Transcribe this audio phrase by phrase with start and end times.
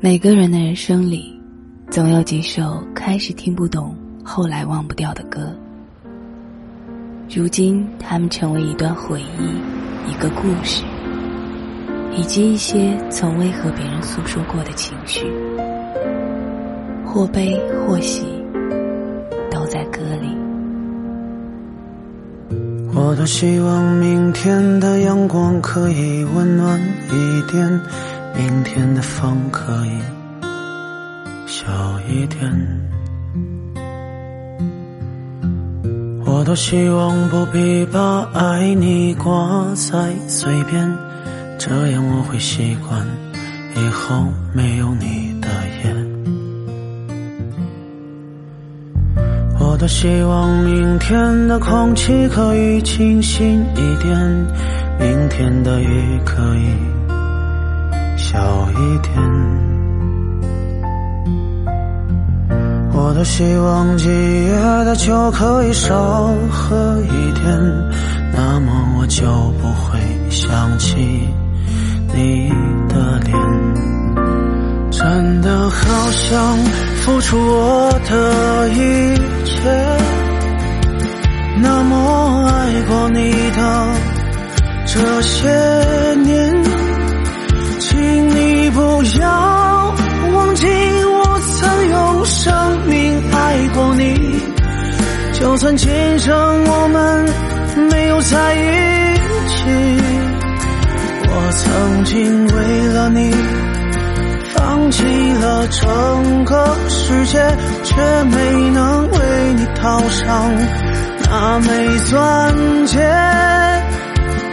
[0.00, 1.36] 每个人的人生里，
[1.90, 5.52] 总有几首开始听不懂，后来忘不掉的歌。
[7.28, 10.84] 如今，他们成为一段回忆，一个故事，
[12.16, 15.26] 以及一些从未和别人诉说过的情绪，
[17.04, 18.24] 或悲或喜，
[19.50, 20.28] 都在歌里。
[22.94, 26.80] 我多希望明天的阳光可以温暖
[27.10, 27.80] 一点。
[28.36, 29.98] 明天的风可以
[31.46, 31.66] 小
[32.08, 32.38] 一点，
[36.24, 40.96] 我多希望不必把爱你挂在嘴边，
[41.58, 43.06] 这样我会习惯
[43.74, 45.48] 以后没有你的
[45.82, 45.94] 夜。
[49.60, 54.46] 我多希望明天的空气可以清新一点，
[55.00, 56.97] 明天的雨可以。
[58.78, 59.12] 一点，
[62.92, 64.52] 我多希望今夜
[64.84, 67.44] 的酒可以少喝一点，
[68.32, 69.26] 那么我就
[69.60, 69.98] 不会
[70.30, 70.94] 想起
[72.14, 72.48] 你
[72.88, 73.36] 的脸。
[74.90, 76.56] 真的好想
[77.02, 79.14] 付出我的一
[79.44, 79.60] 切，
[81.60, 83.60] 那么爱过你的
[84.86, 85.48] 这些
[86.22, 86.47] 年。
[95.58, 98.58] 算今生我们没有在一
[99.48, 99.64] 起，
[101.26, 103.34] 我曾经为了你
[104.54, 107.38] 放弃了整个世界，
[107.82, 109.18] 却没能为
[109.56, 110.54] 你套上
[111.28, 112.98] 那枚钻戒。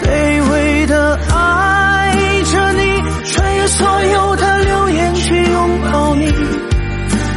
[0.01, 2.17] 卑微的爱
[2.51, 2.81] 着你。
[3.25, 6.33] 穿越所有的流言去拥抱你，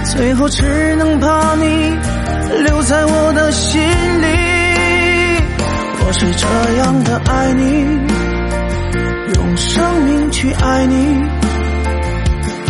[0.04, 1.92] 最后只能把你
[2.64, 4.26] 留在我的心里。
[6.00, 6.46] 我是这
[6.78, 7.62] 样的爱你，
[9.34, 11.22] 用生命去爱你，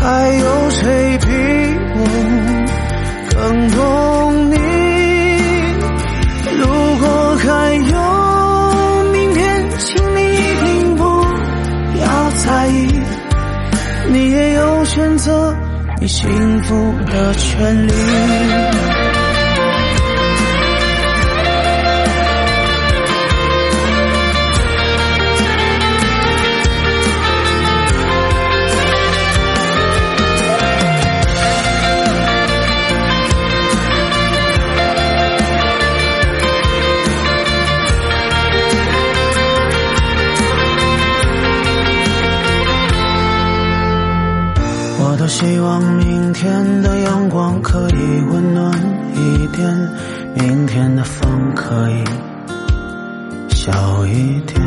[0.01, 1.27] 还有谁比
[1.95, 2.01] 我
[3.31, 4.57] 更懂你？
[6.59, 6.67] 如
[6.99, 7.93] 果还有
[9.13, 11.03] 明天，请你一定不
[12.01, 12.77] 要在意。
[14.11, 15.55] 你也有选择
[16.01, 16.29] 你幸
[16.63, 17.93] 福的权利。
[45.39, 47.95] 希望明天的阳光可以
[48.29, 48.73] 温暖
[49.15, 49.89] 一点，
[50.35, 52.05] 明天的风可以
[53.49, 54.61] 小一点。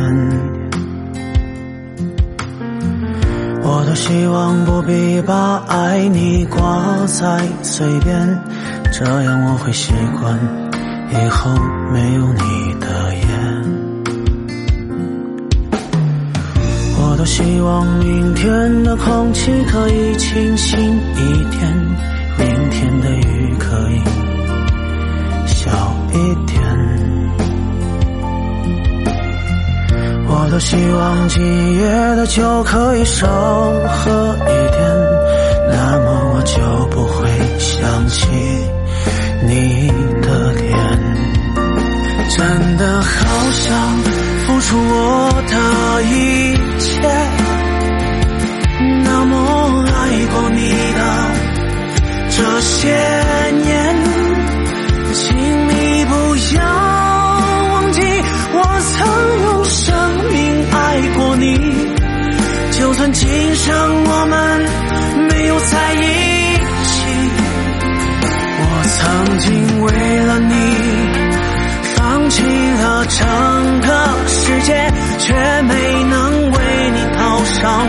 [3.61, 8.39] 我多希望不必把爱你挂在嘴边，
[8.93, 10.39] 这样我会习惯
[11.09, 11.51] 以后
[11.91, 13.80] 没有你的夜。
[17.21, 21.71] 多希望明天的空气可以清新一点，
[22.35, 24.01] 明天的雨可以
[25.45, 25.69] 小
[26.13, 26.59] 一点。
[30.27, 34.81] 我多希望今夜的酒可以少喝一点，
[35.69, 38.25] 那么我就不会想起
[39.45, 39.91] 你
[40.23, 40.75] 的脸。
[42.35, 44.20] 真的好想
[44.51, 47.01] 付出我的一切。
[49.05, 49.95] 那么爱
[50.27, 50.59] 过你
[50.93, 50.99] 的
[52.31, 52.89] 这些
[53.63, 53.95] 年，
[55.13, 55.23] 请
[55.69, 55.71] 你
[56.05, 56.13] 不
[56.57, 56.59] 要
[57.71, 58.01] 忘记，
[58.51, 58.57] 我
[58.91, 58.99] 曾
[59.43, 59.87] 用生
[60.33, 60.35] 命
[60.69, 60.75] 爱
[61.15, 61.47] 过你。
[62.77, 64.35] 就算今生我们
[65.29, 65.97] 没有在一
[66.83, 66.91] 起，
[68.59, 68.63] 我
[68.97, 68.99] 曾
[69.37, 69.87] 经为
[70.25, 70.53] 了你
[71.95, 74.00] 放弃了整个
[74.51, 76.57] 世界，却没能为
[76.91, 77.21] 你套。
[77.43, 77.87] 上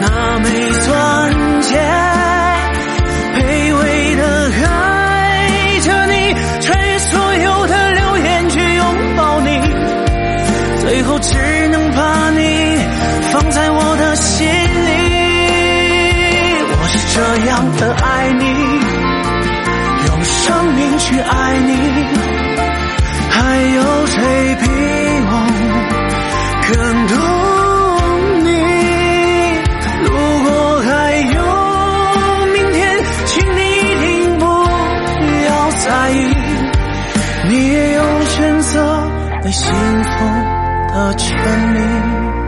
[0.00, 0.48] 那枚
[0.80, 0.90] 钻
[1.62, 1.78] 戒，
[3.34, 3.38] 卑
[3.76, 4.22] 微的
[4.66, 8.84] 爱着你，穿越所有的流言去拥
[9.16, 9.60] 抱你，
[10.80, 12.78] 最后只能把你
[13.32, 14.50] 放在我的心里。
[16.70, 18.44] 我是这样的爱你，
[20.06, 21.72] 用生命去爱你，
[23.30, 24.53] 还有谁
[35.86, 36.16] 在意，
[37.46, 39.10] 你也有选择
[39.42, 40.24] 被幸福
[40.94, 42.43] 的权利。